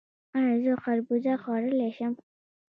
[0.37, 2.13] ایا زه خربوزه خوړلی شم؟